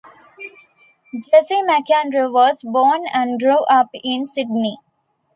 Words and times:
Jessie 1.13 1.61
McAndrew 1.61 2.33
was 2.33 2.63
born 2.63 3.03
and 3.13 3.39
grew 3.39 3.63
up 3.69 3.89
in 3.93 4.25
Sydney. 4.25 4.79